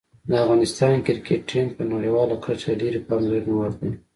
د 0.29 0.31
افغانستان 0.43 0.95
کرکټ 1.05 1.39
ټیم 1.51 1.67
په 1.77 1.83
نړیواله 1.93 2.35
کچه 2.45 2.69
د 2.73 2.79
ډېرې 2.81 2.99
پاملرنې 3.07 3.53
وړ 3.57 3.71
دی. 3.81 3.91